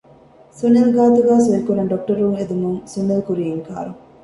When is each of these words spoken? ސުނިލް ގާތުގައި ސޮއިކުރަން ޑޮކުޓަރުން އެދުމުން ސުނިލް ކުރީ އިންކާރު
ސުނިލް 0.57 0.91
ގާތުގައި 0.95 1.43
ސޮއިކުރަން 1.45 1.89
ޑޮކުޓަރުން 1.91 2.35
އެދުމުން 2.37 2.79
ސުނިލް 2.91 3.25
ކުރީ 3.27 3.43
އިންކާރު 3.49 3.91